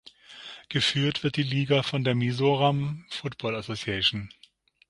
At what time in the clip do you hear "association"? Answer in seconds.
3.55-4.33